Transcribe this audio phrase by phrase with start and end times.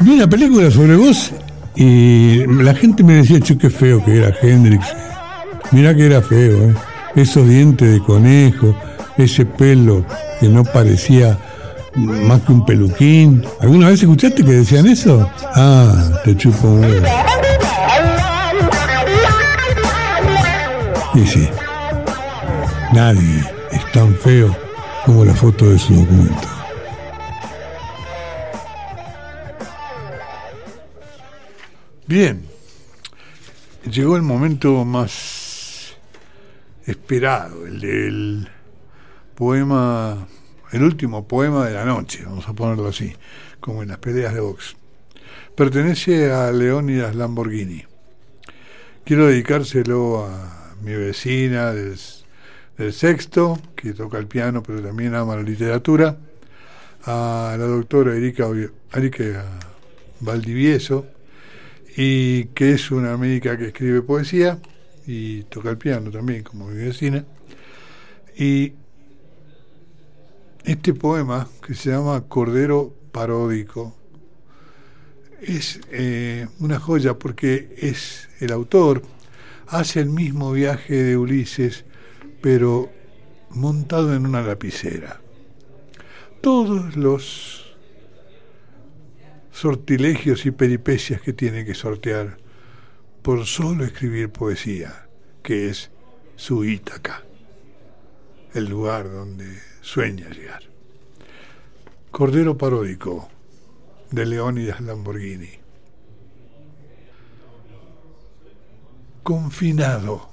[0.00, 1.30] Vi una película sobre vos
[1.74, 4.86] y la gente me decía, che, qué feo que era Hendrix.
[5.72, 6.74] Mirá que era feo, ¿eh?
[7.16, 8.74] Esos dientes de conejo,
[9.18, 10.04] ese pelo
[10.38, 11.38] que no parecía
[11.94, 13.44] más que un peluquín.
[13.60, 15.28] ¿Alguna vez escuchaste que decían eso?
[15.54, 17.02] Ah, te chupo un.
[21.14, 21.48] Y sí,
[22.94, 24.56] nadie es tan feo
[25.04, 26.59] como la foto de su documento.
[32.10, 32.42] Bien,
[33.88, 35.96] llegó el momento más
[36.84, 38.48] esperado, el del
[39.36, 40.26] poema,
[40.72, 43.14] el último poema de la noche, vamos a ponerlo así,
[43.60, 44.74] como en las peleas de box.
[45.54, 47.84] Pertenece a Leónidas Lamborghini.
[49.04, 51.96] Quiero dedicárselo a mi vecina del,
[52.92, 56.18] sexto, que toca el piano pero también ama la literatura,
[57.04, 58.48] a la doctora Erika,
[58.94, 59.44] Erika
[60.18, 61.06] Valdivieso,
[61.96, 64.58] y que es una médica que escribe poesía
[65.06, 67.24] y toca el piano también, como mi vecina.
[68.36, 68.72] Y
[70.64, 73.96] este poema, que se llama Cordero Paródico,
[75.40, 79.02] es eh, una joya porque es el autor,
[79.66, 81.84] hace el mismo viaje de Ulises,
[82.40, 82.90] pero
[83.50, 85.20] montado en una lapicera.
[86.40, 87.69] Todos los
[89.60, 92.38] sortilegios y peripecias que tiene que sortear
[93.20, 95.06] por solo escribir poesía,
[95.42, 95.90] que es
[96.34, 97.24] su Ítaca,
[98.54, 100.62] el lugar donde sueña llegar.
[102.10, 103.28] Cordero Paródico,
[104.10, 105.50] de Leónidas Lamborghini.
[109.22, 110.30] Confinado,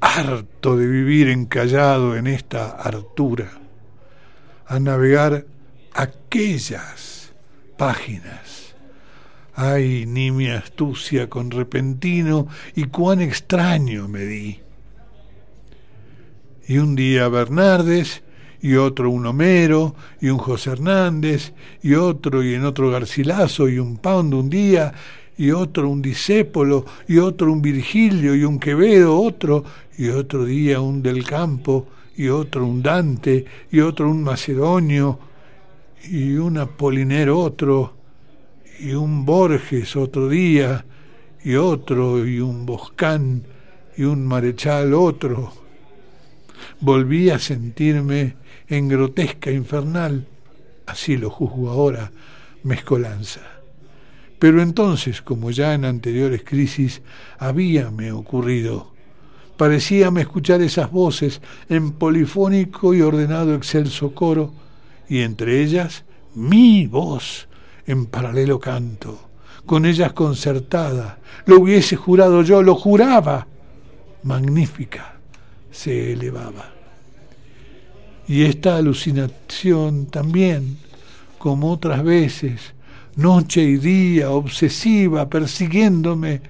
[0.00, 3.50] harto de vivir encallado en esta hartura,
[4.66, 5.44] a navegar
[5.92, 7.19] aquellas
[7.80, 8.74] páginas.
[9.54, 14.58] Ay, ni mi astucia con repentino y cuán extraño me di.
[16.68, 18.22] Y un día Bernardes,
[18.60, 23.78] y otro un Homero, y un José Hernández, y otro y en otro Garcilaso, y
[23.78, 24.92] un Pound un día,
[25.38, 29.64] y otro un Disépolo, y otro un Virgilio, y un Quevedo otro,
[29.96, 35.29] y otro día un Del Campo, y otro un Dante, y otro un Macedonio,
[36.04, 37.94] y un Apolinero otro,
[38.78, 40.84] y un Borges otro día,
[41.44, 43.44] y otro, y un Boscán,
[43.96, 45.52] y un Marechal otro.
[46.80, 48.36] Volví a sentirme
[48.68, 50.26] en grotesca infernal,
[50.86, 52.10] así lo juzgo ahora,
[52.62, 53.40] mezcolanza.
[54.38, 57.02] Pero entonces, como ya en anteriores crisis,
[57.38, 58.92] habíame ocurrido.
[59.58, 64.54] Parecíame escuchar esas voces en polifónico y ordenado excelso coro,
[65.10, 66.04] y entre ellas
[66.34, 67.48] mi voz
[67.84, 69.20] en paralelo canto,
[69.66, 73.48] con ellas concertada, lo hubiese jurado yo, lo juraba,
[74.22, 75.16] magnífica,
[75.72, 76.70] se elevaba.
[78.28, 80.78] Y esta alucinación también,
[81.38, 82.72] como otras veces,
[83.16, 86.40] noche y día, obsesiva, persiguiéndome,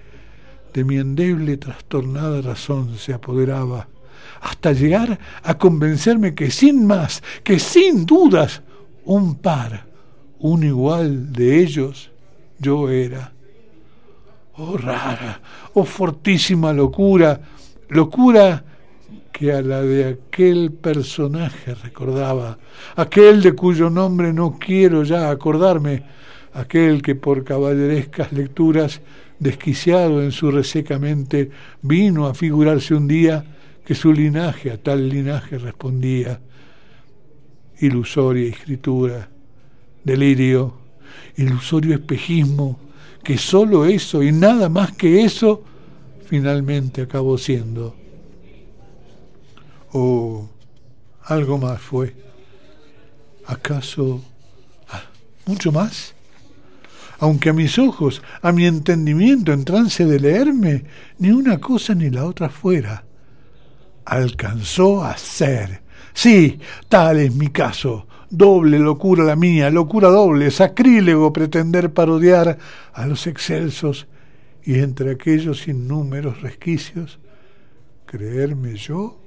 [0.74, 3.88] de mi endeble trastornada razón se apoderaba
[4.40, 8.62] hasta llegar a convencerme que sin más, que sin dudas,
[9.04, 9.86] un par,
[10.38, 12.10] un igual de ellos,
[12.58, 13.32] yo era.
[14.54, 15.40] Oh rara,
[15.74, 17.40] oh fortísima locura,
[17.88, 18.62] locura
[19.32, 22.58] que a la de aquel personaje recordaba,
[22.96, 26.02] aquel de cuyo nombre no quiero ya acordarme,
[26.52, 29.00] aquel que por caballerescas lecturas,
[29.38, 33.44] desquiciado en su reseca mente, vino a figurarse un día
[33.90, 36.40] que su linaje a tal linaje respondía.
[37.80, 39.28] Ilusoria escritura,
[40.04, 40.74] delirio,
[41.36, 42.78] ilusorio espejismo,
[43.24, 45.64] que sólo eso y nada más que eso
[46.24, 47.96] finalmente acabó siendo.
[49.90, 50.48] O
[51.24, 52.14] algo más fue.
[53.44, 54.22] ¿Acaso
[55.46, 56.14] mucho más?
[57.18, 60.84] Aunque a mis ojos, a mi entendimiento en trance de leerme,
[61.18, 63.09] ni una cosa ni la otra fuera
[64.10, 65.82] alcanzó a ser.
[66.12, 66.58] Sí,
[66.88, 68.08] tal es mi caso.
[68.28, 72.58] Doble locura la mía, locura doble, sacrílego pretender parodiar
[72.92, 74.08] a los excelsos
[74.64, 77.20] y entre aquellos innúmeros resquicios,
[78.04, 79.20] creerme yo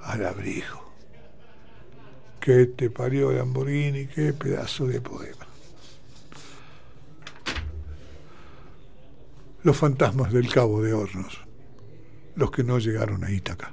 [0.00, 0.92] al abrigo.
[2.40, 4.06] ¿Qué te parió Lamborghini?
[4.06, 5.46] ¿Qué pedazo de poema?
[9.64, 11.45] Los fantasmas del Cabo de Hornos
[12.36, 13.72] los que no llegaron a Ítaca.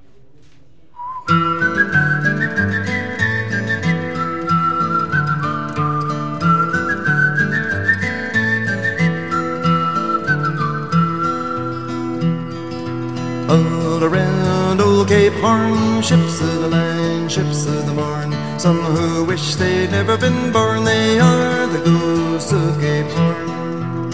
[13.49, 18.33] All around old Cape Horn, ships of the line, ships of the morn.
[18.57, 24.11] Some who wish they'd never been born, they are the ghosts of Cape Horn.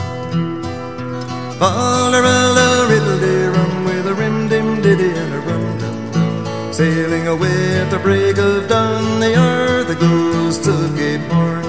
[1.60, 3.59] Valderella, riddle,
[4.98, 6.74] rum dum dum.
[6.74, 11.64] Sailing away at the break of dawn, they are the ghosts of Cape Horn.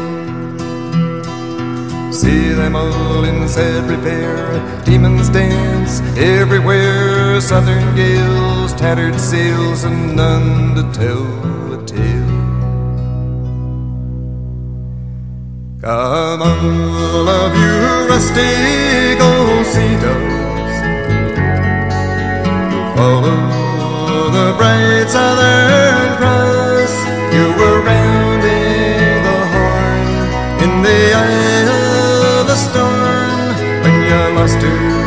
[2.12, 4.82] See them all in sad repair.
[4.84, 7.40] Demons dance everywhere.
[7.40, 11.26] Southern gales, tattered sails, and none to tell
[11.74, 12.40] a tale.
[15.80, 20.39] Come all of you rustic old sea
[23.00, 26.94] follow the bright southern cross.
[27.34, 30.04] You were rounding the horn
[30.64, 34.99] in the eye of the storm when you lost her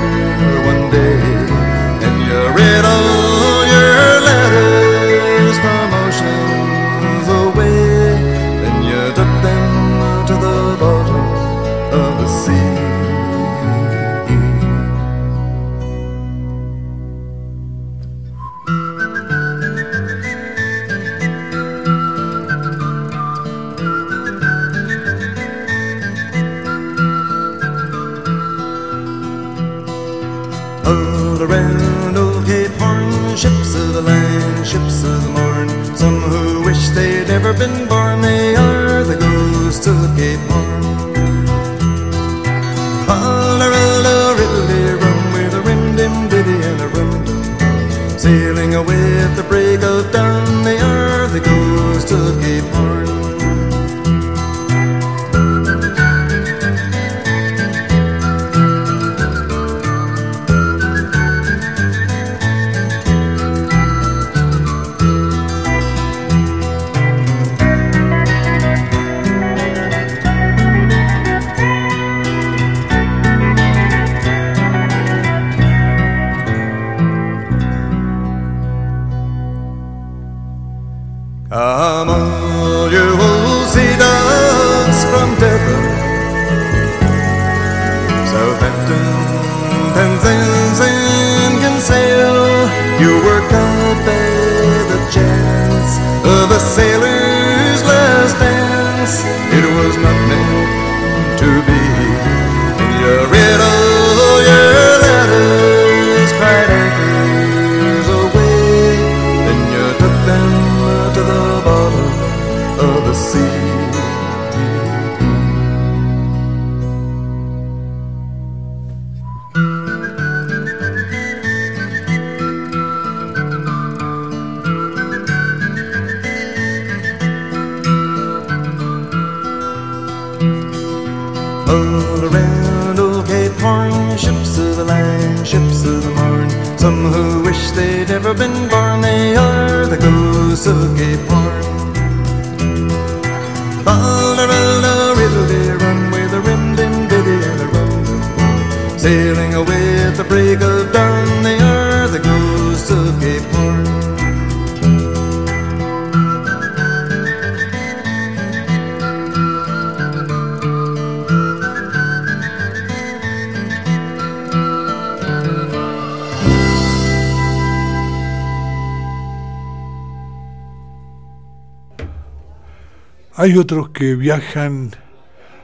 [173.35, 174.91] Hay otros que viajan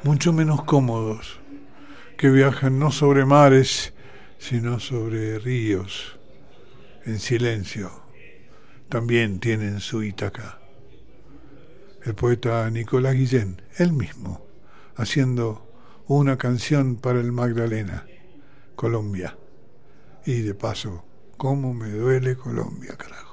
[0.03, 1.39] mucho menos cómodos,
[2.17, 3.93] que viajan no sobre mares,
[4.39, 6.17] sino sobre ríos,
[7.05, 7.91] en silencio.
[8.89, 10.57] También tienen su Ítaca.
[12.03, 14.43] El poeta Nicolás Guillén, él mismo,
[14.95, 15.69] haciendo
[16.07, 18.07] una canción para el Magdalena,
[18.75, 19.37] Colombia.
[20.25, 21.05] Y de paso,
[21.37, 23.28] cómo me duele Colombia, carajo.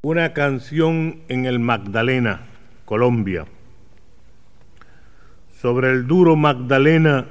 [0.00, 2.42] Una canción en el Magdalena,
[2.84, 3.46] Colombia.
[5.60, 7.26] Sobre el duro Magdalena,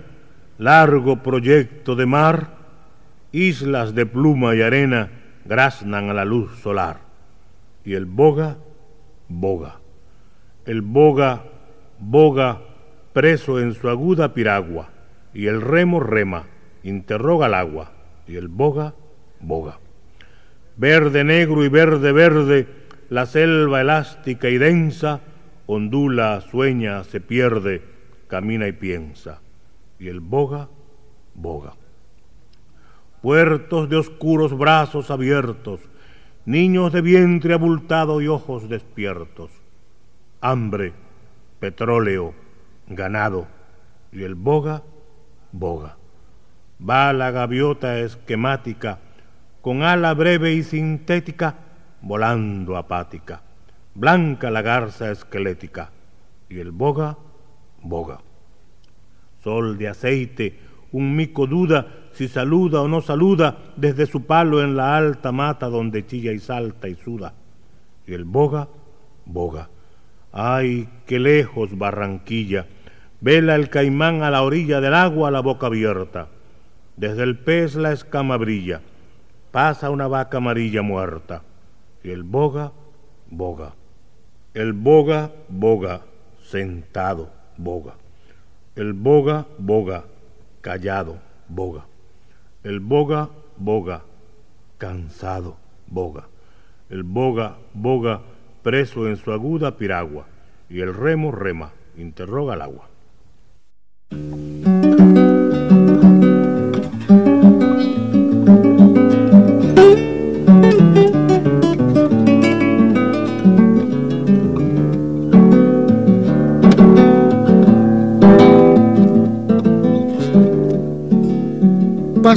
[0.58, 2.58] largo proyecto de mar,
[3.32, 5.10] islas de pluma y arena
[5.46, 6.98] graznan a la luz solar.
[7.86, 8.58] Y el boga,
[9.30, 9.80] boga.
[10.66, 11.46] El boga,
[12.00, 12.60] boga,
[13.14, 14.90] preso en su aguda piragua.
[15.34, 16.44] Y el remo rema,
[16.84, 17.94] interroga al agua.
[18.28, 18.94] Y el boga,
[19.40, 19.80] boga.
[20.78, 22.68] Verde, negro y verde, verde,
[23.10, 25.22] la selva elástica y densa
[25.68, 27.82] ondula, sueña, se pierde,
[28.28, 29.42] camina y piensa.
[30.00, 30.70] Y el boga,
[31.36, 31.74] boga.
[33.22, 35.82] puertos de oscuros brazos abiertos,
[36.46, 39.52] niños de vientre abultado y ojos despiertos,
[40.40, 40.94] hambre,
[41.60, 42.34] petróleo,
[42.88, 43.48] ganado,
[44.12, 44.84] y el boga,
[45.52, 45.98] boga.
[46.80, 49.00] Va la gaviota esquemática,
[49.68, 51.54] con ala breve y sintética,
[52.02, 53.42] volando apática,
[53.96, 55.92] blanca la garza esquelética,
[56.48, 57.18] y el boga,
[57.82, 58.20] boga.
[59.44, 60.58] Sol de aceite,
[60.94, 65.68] un mico duda si saluda o no saluda desde su palo en la alta mata
[65.68, 67.34] donde chilla y salta y suda.
[68.08, 68.70] Y el boga,
[69.26, 69.68] boga.
[70.32, 72.68] Ay, qué lejos Barranquilla.
[73.20, 76.30] Vela el caimán a la orilla del agua la boca abierta.
[76.96, 78.80] Desde el pez la escama brilla.
[79.52, 81.44] Pasa una vaca amarilla muerta.
[82.04, 82.72] Y el boga,
[83.30, 83.74] boga.
[84.54, 86.02] El boga, boga,
[86.42, 87.96] sentado, boga.
[88.76, 90.06] El boga, boga,
[90.62, 91.86] callado, boga.
[92.64, 94.04] El boga, boga,
[94.78, 96.28] cansado, boga.
[96.90, 98.22] El boga, boga,
[98.64, 100.28] preso en su aguda piragua.
[100.70, 102.90] Y el remo rema, interroga al agua.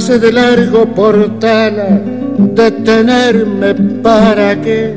[0.01, 2.01] Pase de largo portala,
[2.55, 4.95] detenerme para qué.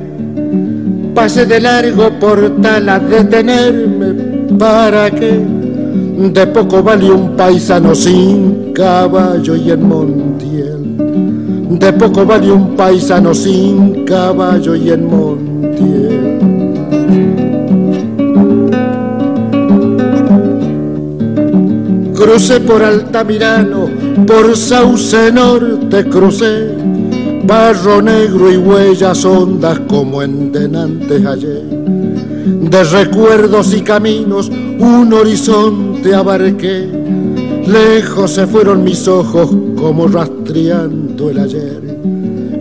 [1.14, 4.14] Pase de largo portala, detenerme
[4.58, 5.44] para qué.
[6.32, 10.82] De poco vale un paisano sin caballo y en Montiel.
[11.78, 16.13] De poco vale un paisano sin caballo y en Montiel.
[22.34, 23.88] Crucé por Altamirano,
[24.26, 26.74] por Sauce Norte crucé,
[27.44, 31.62] barro negro y huellas hondas como en denantes ayer.
[31.62, 36.88] De recuerdos y caminos un horizonte abarqué,
[37.68, 42.00] lejos se fueron mis ojos como rastreando el ayer.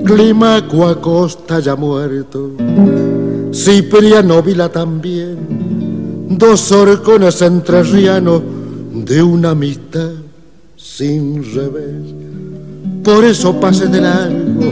[0.06, 2.52] Climaco a costa ya muerto,
[3.52, 8.53] Cipriano Vila también, dos horcones entrerrianos
[9.06, 10.12] de una amistad
[10.78, 12.14] sin revés.
[13.04, 14.72] Por eso pasé de largo,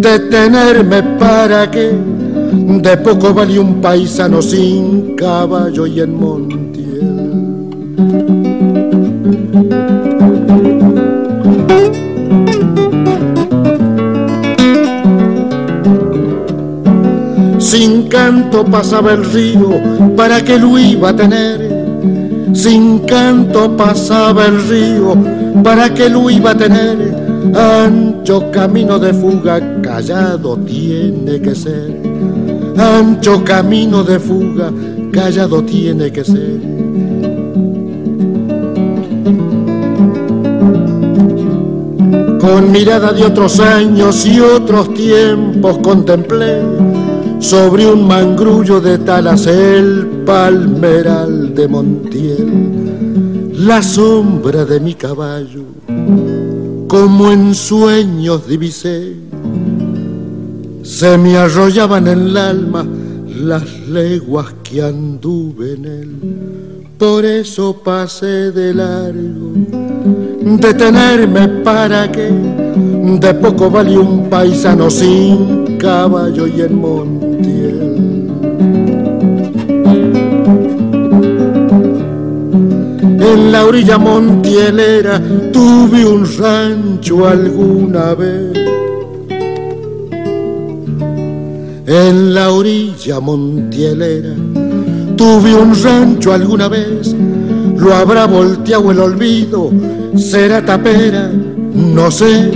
[0.00, 6.76] detenerme para que de poco vale un paisano sin caballo y en Montiel.
[17.58, 19.70] Sin canto pasaba el río,
[20.14, 21.65] ¿para que lo iba a tener?
[22.56, 25.14] Sin canto pasaba el río,
[25.62, 27.14] ¿para que lo iba a tener?
[27.54, 31.94] Ancho camino de fuga, callado tiene que ser.
[32.76, 34.72] Ancho camino de fuga,
[35.12, 36.60] callado tiene que ser.
[42.40, 46.62] Con mirada de otros años y otros tiempos contemplé
[47.38, 55.64] sobre un mangrullo de talas el palmeral de Montiel, la sombra de mi caballo,
[56.86, 59.16] como en sueños divisé,
[60.82, 62.86] se me arrollaban en el alma
[63.40, 69.52] las leguas que anduve en él, por eso pasé de largo,
[70.60, 77.65] detenerme para que de poco vale un paisano sin caballo y en Montiel.
[83.32, 85.20] En la orilla montielera
[85.52, 88.52] tuve un rancho alguna vez.
[91.86, 94.34] En la orilla montielera
[95.16, 97.14] tuve un rancho alguna vez.
[97.76, 99.70] Lo habrá volteado el olvido,
[100.16, 101.30] será tapera,
[101.74, 102.50] no sé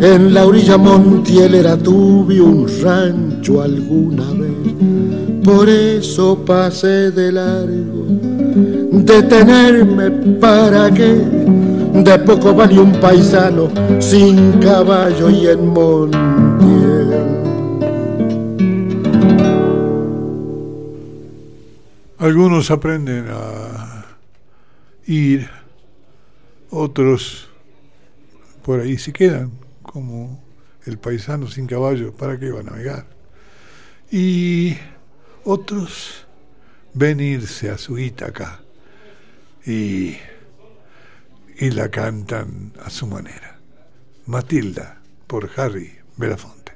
[0.00, 4.74] en la orilla montielera tuve un rancho alguna vez,
[5.44, 8.06] por eso pasé de largo,
[8.54, 11.24] detenerme para que
[11.94, 13.68] de poco vale un paisano
[14.00, 17.40] sin caballo y en montiel.
[22.18, 24.04] Algunos aprenden a
[25.06, 25.48] ir,
[26.70, 27.48] otros
[28.62, 29.50] por ahí se quedan
[29.82, 30.42] como
[30.86, 33.06] el paisano sin caballo, ¿para qué iba a navegar?
[34.10, 34.76] Y
[35.44, 36.26] otros
[36.94, 38.60] venirse a su Ítaca
[39.64, 40.16] y,
[41.58, 43.58] y la cantan a su manera.
[44.26, 46.72] Matilda, por Harry Belafonte.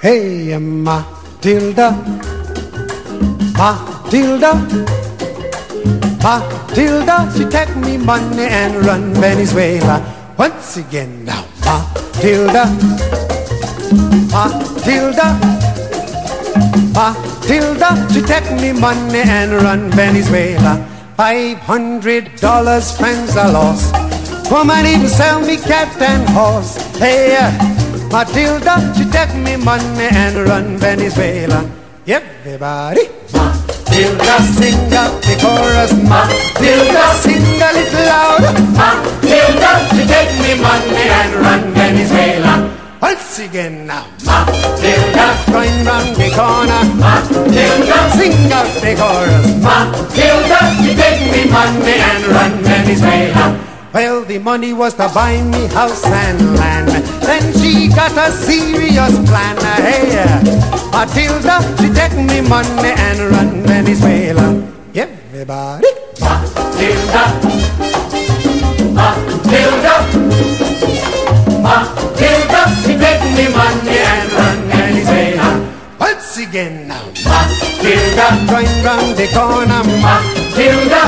[0.00, 1.92] Hey, Matilda,
[3.52, 4.54] Matilda,
[6.24, 10.00] Matilda, she take me money and run Venezuela.
[10.38, 12.64] Once again now, Matilda,
[14.32, 15.36] Matilda,
[16.96, 20.80] Matilda, she take me money and run Venezuela.
[21.18, 23.92] Five hundred dollars, friends are lost.
[24.50, 26.78] Woman even sell me cat and horse.
[26.96, 27.36] Hey,
[28.10, 31.62] Matilda, she take me money and run Venezuela.
[32.06, 35.94] Everybody, Matilda, sing up the chorus.
[36.10, 38.52] Matilda, sing a little louder.
[38.74, 42.76] Matilda, she take me money and run Venezuela.
[43.00, 46.82] Once again now, Matilda, going round the corner.
[46.98, 49.46] Matilda, sing up the chorus.
[49.62, 53.66] Matilda, she take me money and run Venezuela.
[53.92, 56.90] Well, the money was to buy me house and land.
[57.26, 59.56] Then she got a serious plan.
[59.80, 60.10] Hey,
[60.92, 64.46] Matilda, she take me money and run Venezuela.
[64.94, 65.86] Everybody.
[66.20, 67.24] Matilda,
[68.92, 69.94] Matilda,
[71.64, 75.48] Matilda, she take me money and run Venezuela.
[75.98, 79.82] Once again now, Matilda, going round the corner.
[80.04, 81.02] Matilda,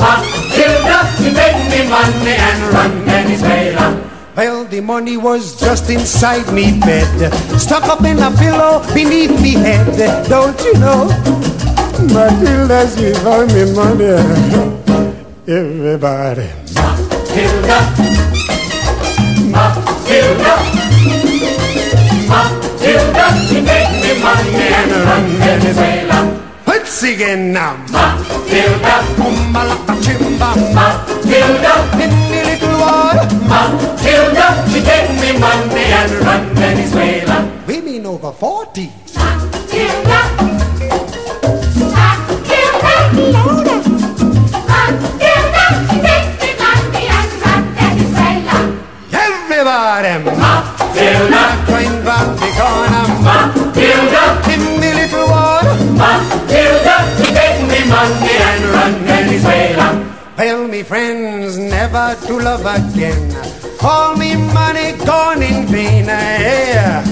[0.00, 4.13] Matilda, she take me money and run Venezuela.
[4.36, 9.52] Well, the money was just inside me bed, stuck up in a pillow beneath me
[9.52, 9.86] head.
[10.28, 11.06] Don't you know?
[12.10, 14.10] Matilda, she found me money.
[15.46, 16.50] Everybody.
[16.74, 17.78] Matilda,
[19.54, 20.52] Matilda,
[22.26, 26.18] Matilda, she take me money and run Venezuela.
[26.66, 28.94] Once again now, Matilda,
[30.02, 32.43] chimba, Matilda,
[32.84, 37.62] in the little water, Matilda, she take me money and run Venezuela.
[37.66, 39.53] Women over 40.
[61.94, 63.18] Never to love again.
[63.80, 66.06] All me money gone in vain.
[66.06, 67.04] Yeah.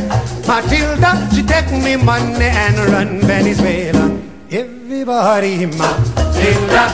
[0.46, 4.10] Matilda, she take me money and run Venezuela.
[4.50, 6.84] Everybody, Matilda,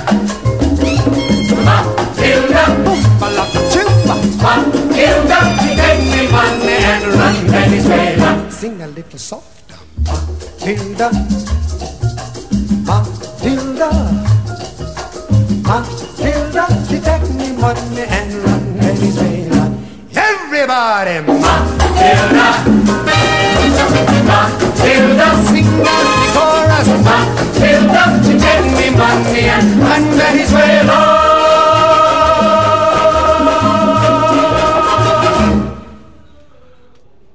[1.69, 2.65] Matilda.
[4.45, 8.51] Matilda, she take me money and run Venezuela.
[8.51, 11.11] Sing a little softer, Matilda,
[12.85, 13.91] Matilda,
[15.65, 16.08] Matilda,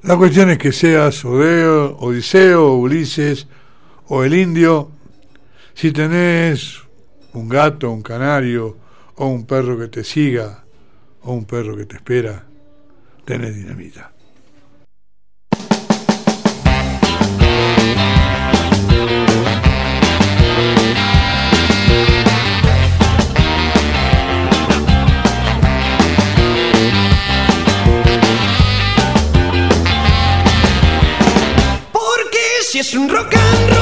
[0.01, 3.47] La cuestión es que seas Odeo, Odiseo, Ulises
[4.07, 4.89] o el indio,
[5.75, 6.81] si tenés
[7.33, 8.82] un gato, un canario
[9.15, 10.63] o un perro que te siga
[11.21, 12.45] o un perro que te espera,
[13.25, 14.11] tenés dinamita.
[31.91, 33.72] Porque si es un rock and roll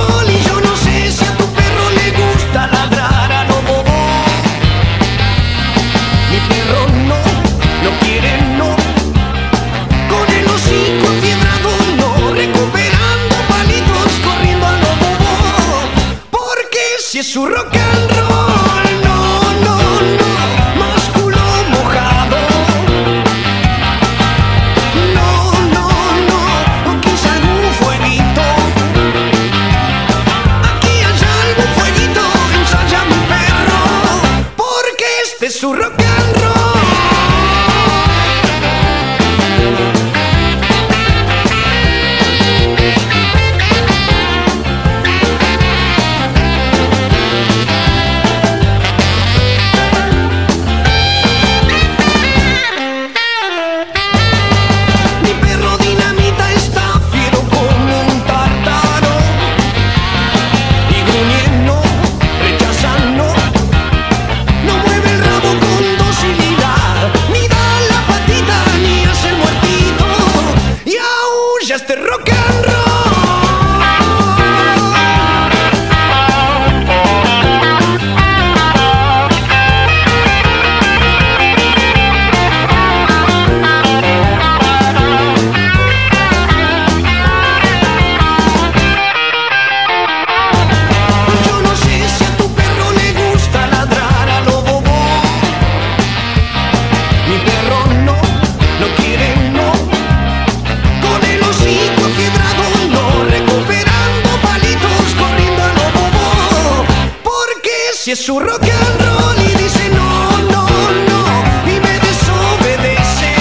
[108.21, 110.67] su rock and roll y dice no, no,
[111.09, 111.23] no,
[111.65, 113.33] y me desobedece.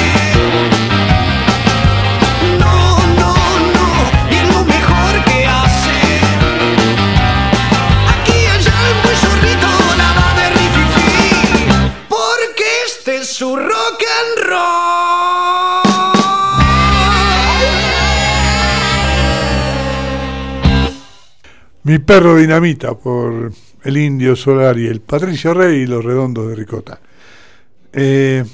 [2.58, 3.34] No, no,
[3.76, 3.88] no,
[4.30, 6.00] y es lo mejor que hace.
[8.14, 11.12] Aquí allá el buen zorrito la va de rififi
[12.08, 14.60] Porque este es su rock and roll
[21.82, 26.54] Mi perro dinamita por el Indio Solar y el Patricio Rey y los redondos de
[26.54, 27.00] Ricota.
[27.92, 28.44] Eh,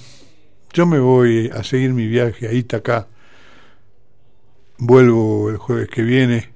[0.72, 3.08] yo me voy a seguir mi viaje a Itacá.
[4.78, 6.52] Vuelvo el jueves que viene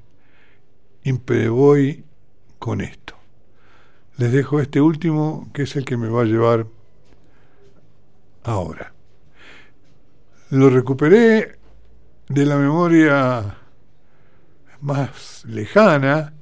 [1.03, 2.05] y me voy
[2.59, 3.15] con esto.
[4.19, 6.67] Les dejo este último que es el que me va a llevar
[8.45, 8.93] ahora.
[10.51, 11.57] Lo recuperé
[12.29, 13.57] de la memoria
[14.81, 16.35] más lejana,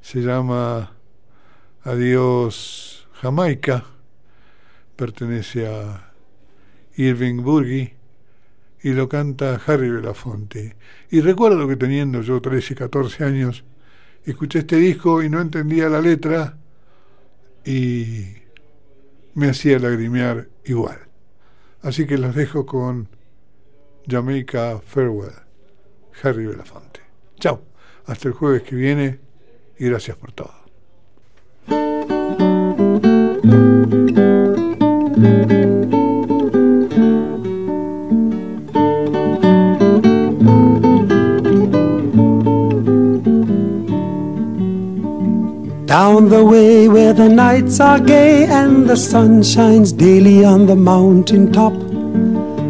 [0.00, 0.93] se llama
[1.84, 3.84] Adiós Jamaica,
[4.96, 6.14] pertenece a
[6.96, 7.92] Irving Burgi
[8.82, 10.76] y lo canta Harry Belafonte.
[11.10, 13.64] Y recuerdo que teniendo yo 13, 14 años,
[14.24, 16.56] escuché este disco y no entendía la letra
[17.66, 18.28] y
[19.34, 21.00] me hacía lagrimear igual.
[21.82, 23.10] Así que los dejo con
[24.08, 25.34] Jamaica Farewell,
[26.22, 27.00] Harry Belafonte.
[27.38, 27.62] Chao,
[28.06, 29.20] hasta el jueves que viene
[29.78, 30.63] y gracias por todo.
[45.86, 50.76] Down the way where the nights are gay and the sun shines daily on the
[50.76, 51.83] mountain top.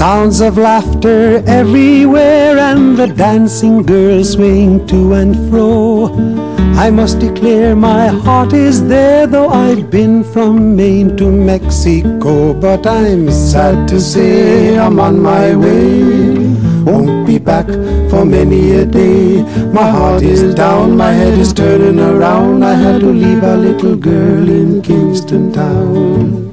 [0.00, 6.06] Sounds of laughter everywhere and the dancing girls swing to and fro.
[6.84, 12.54] I must declare my heart is there, though I've been from Maine to Mexico.
[12.54, 16.02] But I'm sad to say I'm on my way.
[16.82, 17.66] Won't be back
[18.08, 19.42] for many a day.
[19.70, 22.64] My heart is down, my head is turning around.
[22.64, 26.49] I had to leave a little girl in Kingston Town.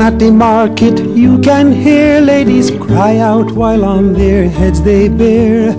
[0.00, 5.10] Down at the market you can hear ladies cry out while on their heads they
[5.10, 5.74] bear.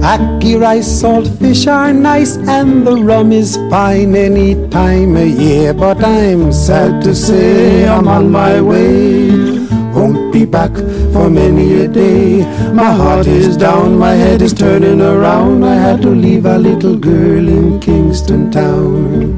[0.00, 5.74] Ackee rice, salt fish are nice and the rum is fine any time of year.
[5.74, 9.30] But I'm sad to say I'm on my way.
[9.92, 10.74] Won't be back
[11.12, 12.44] for many a day.
[12.72, 15.64] My heart is down, my head is turning around.
[15.64, 19.37] I had to leave a little girl in Kingston Town.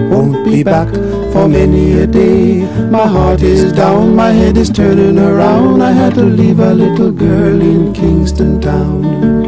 [0.21, 0.87] Won't be back
[1.33, 2.61] for many a day.
[2.91, 5.81] My heart is down, my head is turning around.
[5.81, 9.40] I had to leave a little girl in Kingston Town.